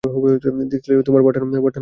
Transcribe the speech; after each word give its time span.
দেখতে 0.71 0.87
গেলে 0.87 1.03
তোমার 1.03 1.21
পার্টনারও 1.25 1.51
বেশ 1.53 1.61
ভালো। 1.65 1.79